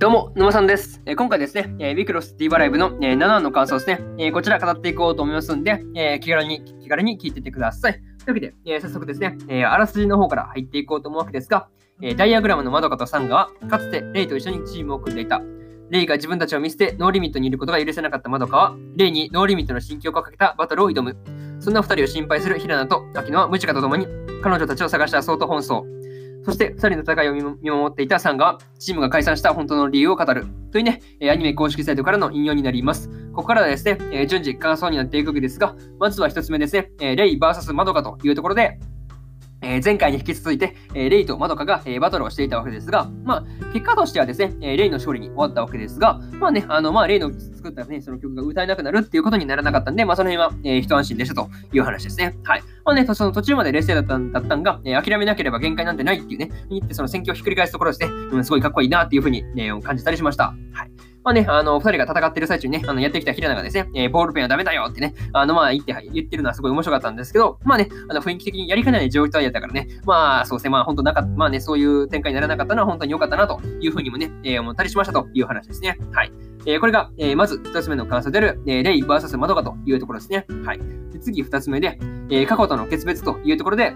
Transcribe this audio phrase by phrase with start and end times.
[0.00, 1.02] どうも、沼さんです。
[1.04, 7.92] えー、今回ですね、えー、ウィクロス D バライブの、えー、7話の感想ですね、えー、こちら語っていこうと思いますんで、えー、気軽に、気軽に聞いててください。
[7.92, 11.68] というわけで、えー、早速ですね、えー、あらすじの方から入っていこうと思うわけですが、
[12.00, 15.42] えー、ダイアグラムのまどかとサンガは、かつてレイと一緒にチームを組んでいた。
[15.90, 21.18] レイが自分たちを見捨て、ノーリミットにいることが許せなかったまどかは、レイにノーリミットの心境をかけたバトルを挑む。
[21.58, 24.06] そんな二人を心配するヒラナとアキノはムジカと共に、
[24.42, 25.99] 彼女たちを探し出そうと奔走。
[26.44, 30.46] そして、2人の戦いを見守っていたサンガは、チームが解散した本当の理由を語る。
[30.72, 31.00] というね、
[31.30, 33.08] アニメ公式サイトからの引用になります。
[33.32, 38.78] ここからはですね、順次感想になっていくわけですが、まずは1つ目ですね、レイ VS マドカというところで、
[39.62, 52.34] え、前回に引き続いて、え、レイとマドカが、え、バトルをしていたわけですが、まあ、結果としてはですね、えレイの勝利に終わったわけですが、まあね、あの、まあ、レイの作ったね、その曲が歌えなくなるっていうことにならなかったんで、まあ、その辺は、え一安心でしたという話ですね。
[52.44, 52.62] はい。
[52.84, 60.54] まあね、その途中まで冷静だったんだったんが、え諦めなければ限界なんてないっていうね、言ってその戦況をひっくり返すところですね、うん、すごいかっこいいなっていうふうに、ね、感じたりしました。
[60.72, 60.89] はい。
[61.22, 75.98] まあね、あの、二人が戦ってる最中にね、あの、やってきた平野がですね、えー、ボールペンはダメだよってね、あの、まあ言って、言ってるのはすごい面白かったんですけど、まあね、あの、雰囲気的にやりかねない状態やったからね、まあ、そうですね、まあ本当なか、まあね、そういう展開にならなかったのは本当に良かったなというふうにもね、えー、思ったりしましたという話ですね。
[76.12, 76.32] はい。
[76.66, 80.46] えー、これが、えー、まず一つ目の感想である、えー、レイ VS マドカというところですね。
[80.64, 80.78] はい。
[81.12, 81.98] で次二つ目で、
[82.30, 83.94] えー、過去との決別というところで、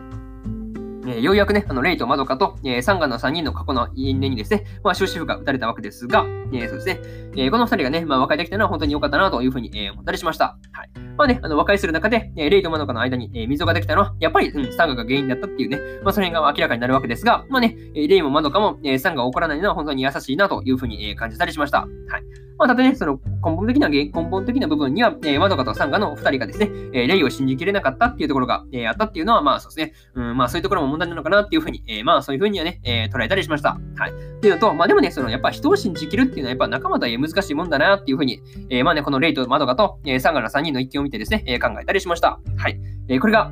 [1.07, 7.01] えー、ようやくね、あの、レイとマドカと、えー、サンガの3人の過去の因縁にですね、まあ、終止符が打たれたわけですが、えー、そうですね、
[7.37, 10.57] えー、この2人がね、まあ、和解できたのは本当に良かったなというふうに、えー、思ったりしました。
[10.73, 10.91] はい。
[11.17, 21.81] まあね、あの、和解する中で、えー、レイとマドカの間に、えー、溝ができたのは、やっぱり、うん、サンガが原因だったっていうね、まあ、その辺が明らかになるわけですが、まあね、レイもマドカも、えー、サンガが怒らないのは本当に優しいなというふうに、えー、感じたりしました。
[21.81, 22.34] はい。
[22.59, 33.79] まあ、ただね、その根本的な、根本的な部分には、えー、マドカとサンガの2人がですね、えー、レイを信じきれなかったっていうところが、えー、あったっていうのは、まあそうですね、うん、まあそういうところも問題なのかなっていうふうに、えー、まあそういうふうにはね、えー、捉えたりしました。
[33.97, 34.13] はい。
[34.13, 38.41] っていうのと、まあでもね、そのやっぱ人を信じきるっていうのはやっぱ仲間とは難しいもんだなっていうふうに、
[38.71, 42.39] えー、まあね、このレイとマドカと、えー、サンガの3人の一件を見てですね、えー、考えたりしました。
[42.57, 42.81] はい。
[43.09, 43.51] えー、これが、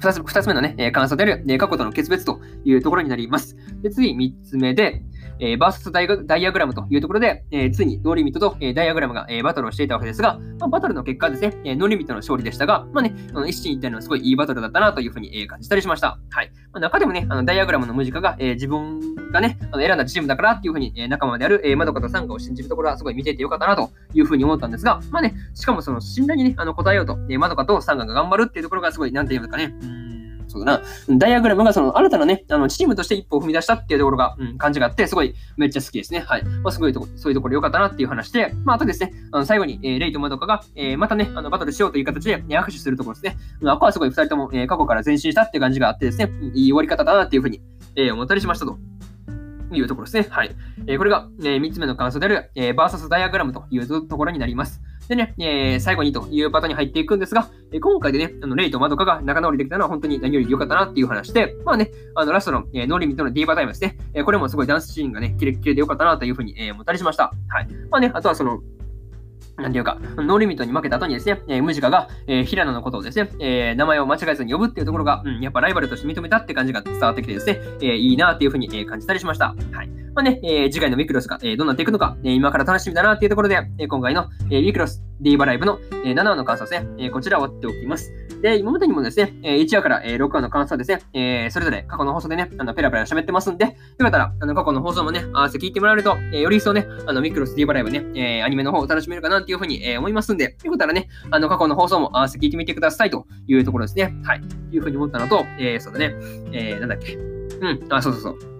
[0.00, 3.56] 二つ二つ目のね、えー、感想である、過去との決別というところになります。
[3.82, 5.02] で、次、三つ目で、
[5.40, 16.18] えー、バーサスダイダイアグラムというところで、えー、ついにノーリミットと、えー、ダイアグラムが、えー、バトルをしていたわけですが、まあ、バトルの結果ですね、えー、ノーリミットの勝利でしたが、まあね、あの一進一退のすごいいいバトルだったなというふうに、えー、感じたりしました。
[16.30, 16.50] はい。
[16.72, 19.00] まあ、中でもね、あのダイアグラムのムジカが、えー、自分
[19.32, 29.99] がね、あの選んだチームだからっていうふうに、えー、仲間である、えー、マドカとサンガを信じるところはすごい見ていてよかったなというふうに思ったんですが、まあね、しかもその信頼にね、あの答えようと、えー、マドカとサンガが頑張るっていうところがすごい、なんていうかね、うん
[30.50, 30.82] そうだな、
[31.18, 36.20] ダイアグラムがその新たなね、あのチームとして一歩を踏み出したっていうところが、うん、感じがあって、すごいめっちゃ好きですね。
[36.20, 36.44] はい。
[36.44, 43.36] まあ、すごいとこ、そういうところ良かったなっていう話で、まあ、あとですね、あの最後に、えー、レイとマドカが、えー、またね、あのバトルしようという形で、ね、握手するところですね。
[43.64, 47.62] あここはすごい二人とも、えー、過去から前進したっていう感じがあってですね、いい終わり方だなっていうふうに、
[47.94, 48.78] えー、思ったりしましたと。
[49.72, 50.26] いうところですね。
[50.30, 50.50] はい。
[50.86, 54.80] えー、これが、えー、3つ目の感想である、えー、バーサスダイアグラムというところになります。
[55.10, 67.32] でね、えー、最後にというパターンに入っていくんですが、えー、今回でね、あのレイとマドカが仲直りできたのは本当に何より良かったなっていう話で、まあね、あのラストの、えー、ノーリミットのディーバータイムですね、えー、これもすごいダンスシーンがね、キレッキレで良かったなというふうに、えー、思ったりしました。
[67.48, 67.68] はい。
[67.90, 68.60] まあね、あとはその、
[69.60, 79.54] なんていうか、ノーリミットに負けた後にですね、えー、ムジカが、えー、平野のことをですね、えー、名前を間違えずに呼ぶっていうところが、うん、やっぱライバルとして認めたって感じが伝わってきてですね、えー、いいなっていうふうに、えー、感じたりしました。
[79.72, 79.88] はい。
[80.14, 88.12] まあね、えー、次回のウィクロスが、えー、どうなっていくのか、えー、今から楽しみだなっていうところで、えー、今回の、えー、ウィクロスディーバライブの、えー、7話の感想ですね、えー、こちらを終わっておきます。
[88.42, 104.14] で、今までにもですね、え、1話から、え、6話の感想ですね、えー、それぞれ過去の放送でね、あのペラペラ喋ってますんで、よかったら、あの過去の放送もね、合わせて聞いてもらえると、えー、より一層ね、あのウィクロスディーバライブね、えー、アニメの方を楽しめるかなっていうふうに、えー、思いますんで、よかったらね、あの過去の放送も合わせて聞いてみてくださいというところですね。
[104.24, 104.40] はい。
[104.72, 106.14] いうふうに思ったのと、えー、そうだね、
[106.52, 107.14] えー、なんだっけ。
[107.14, 108.59] うん、あ、そうそうそう。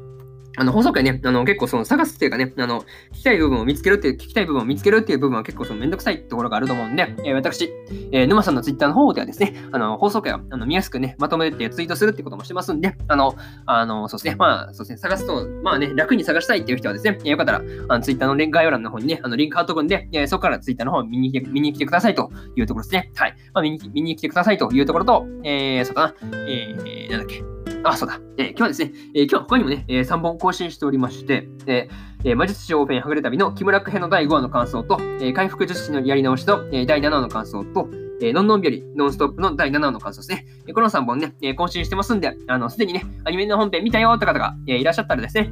[0.56, 2.84] あの、放送回ね、あの、結構その探すっていうかね、あの、聞
[3.14, 7.70] きたい部分を見つけるっていう、聞きたい部分を見つけるっていう部分は結構そのめんどくさいところがあると思うんで、えー、私、
[8.12, 13.36] えー、沼さんのツイッターの方ではですね、あの、放送回をあの見やすくね、まとめてツイートするってこともしてますんで、あの、
[13.66, 23.10] あの、そうですね、まあ、そうですね、探すと、まあね、楽に探したいっていう人はですね、よかったら、あの、ツイッターの概要欄の方にね、あの、リンク貼っとくんで、えー、そこからツイッターの方見に来て、見に来てくださいというところですね。
[23.14, 23.34] はい。
[23.54, 26.14] まあ、見に見に来てくださいというところと、えー、そうかな、
[26.48, 27.59] えー、なんだっけ。
[27.82, 28.20] あ、そうだ。
[28.36, 37.88] えー、今日はですね、えー、今日は他にもね、えー、3本更新しておりまして、えー、魔術師オーフェンはぐれ旅の木村区編の第5話の感想と、えー、回復術師のやり直しと、えー、第7話の感想と、
[38.20, 40.46] えー、ノンノンビョリ、ノンストップの第7話の感想ですね。
[40.66, 45.50] え、この3本ね、えー、更新してますんで、あの、すでにね、アニメの本編見たよって方が、えー、いらっしゃったらですね、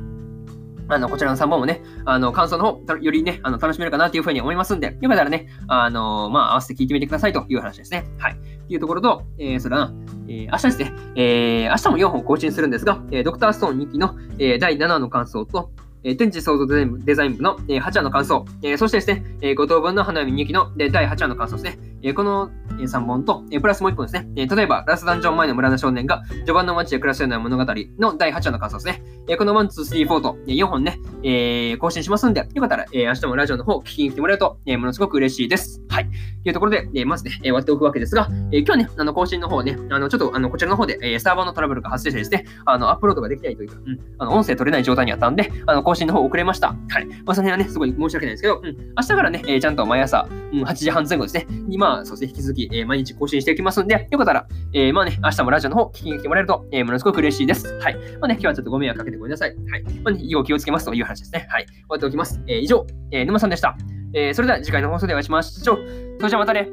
[0.89, 8.07] あの、こちらの3本もね、あの、感想の方、よりね、あの、楽しめるかなというふうに思いますんで、よかったらね、あの、まあ、合わせて聞いてみてくださいという話ですね。
[8.19, 8.37] はい。
[8.69, 9.93] というところと、えー、それは、
[10.29, 15.71] えー、明日ですね、えー、明日も4本更新するんですが、えー、ドクターストーン2期の、えー、第7話の感想と、
[16.05, 21.79] えー、天地創造デザイン部の、えー、8話の感想、えー、そしてですね、えー、五等分の花見2期の、えー、第8話の感想ですね。
[22.03, 24.29] え、この、3本と、え、プラスもう1本ですね。
[24.37, 29.03] え、例えば、ラスダンジョン前の村田少年が序盤の街で暮らすような物語の第8話の感想ですね。
[29.29, 35.83] え、この1、2、3、4と、えー、4本ね、え、更新しますんで、よかったら、え、明日もラジオの方聞きに来てもらえると、え、ものすごく嬉しいです。
[35.89, 36.09] はい。
[36.45, 46.69] というところで、え、まずね、えー、っておくわけですが、え、今日ね、あの更新の方ね、あのちょっとあのこちらの方で、え、サーバーのトラブルが発生してですね、あのアップロードができないというか、うん、あの音声取れない状態にあったんで、あの更新の方遅れました。
[46.69, 47.07] はい。
[47.07, 57.79] まあ、その辺はね、すごい申し訳ないですけど、うん、明日からね、え、ちゃんと毎朝、うん、8時半前後ですね、に、まあ、そして、引き続き、えー、毎日更新していきますんで、よかったら、えー、まあね、明日もラジオの方聞きに来てもらえると、えー、ものすごく嬉しいです。
[57.79, 57.95] はい。
[58.21, 59.57] まあね、今日はちょっとご迷惑かけてごめんなさい。
[59.71, 59.83] はい。
[60.03, 61.47] まあね、以後気をつけますという話ですね。
[61.51, 61.67] はい。
[61.67, 62.41] 終わっておきます。
[62.47, 63.77] えー、以上、えー、沼さんでした。
[64.15, 65.77] えー、それでは次回の放送でお会いしましょう。
[66.19, 66.69] それじゃあまたね。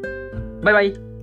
[0.63, 1.14] バイバイ。